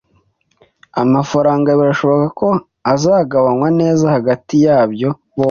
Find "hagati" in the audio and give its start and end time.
4.15-4.55